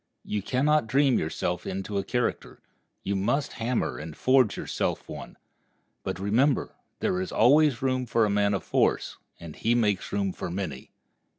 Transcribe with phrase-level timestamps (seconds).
[0.25, 2.59] You can not dream yourself into a character;
[3.03, 5.37] you must hammer and forge yourself one.
[6.01, 10.33] But remember, there is always room for a man of force, and he makes room
[10.33, 10.89] for many.